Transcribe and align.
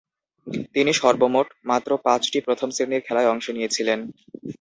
তিনি 0.73 0.91
সর্বমোট 0.93 1.47
মাত্র 1.65 1.89
পাঁচটি 2.05 2.37
প্রথম-শ্রেণীর 2.47 3.05
খেলায় 3.07 3.31
অংশ 3.33 3.45
নিয়েছিলেন। 3.49 3.99